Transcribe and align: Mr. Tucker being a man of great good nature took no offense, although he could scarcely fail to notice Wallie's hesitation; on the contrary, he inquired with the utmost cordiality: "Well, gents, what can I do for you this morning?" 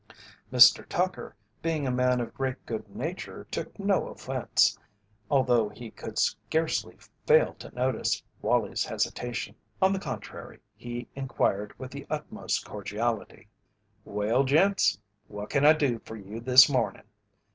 Mr. 0.51 0.83
Tucker 0.89 1.35
being 1.61 1.85
a 1.85 1.91
man 1.91 2.19
of 2.21 2.33
great 2.33 2.65
good 2.65 2.89
nature 2.95 3.45
took 3.51 3.77
no 3.77 4.07
offense, 4.07 4.75
although 5.29 5.69
he 5.69 5.91
could 5.91 6.17
scarcely 6.17 6.97
fail 7.27 7.53
to 7.59 7.69
notice 7.75 8.23
Wallie's 8.41 8.83
hesitation; 8.83 9.53
on 9.79 9.93
the 9.93 9.99
contrary, 9.99 10.57
he 10.75 11.07
inquired 11.13 11.77
with 11.77 11.91
the 11.91 12.07
utmost 12.09 12.65
cordiality: 12.65 13.47
"Well, 14.03 14.43
gents, 14.43 14.99
what 15.27 15.51
can 15.51 15.67
I 15.67 15.73
do 15.73 15.99
for 15.99 16.15
you 16.15 16.39
this 16.39 16.67
morning?" 16.67 17.03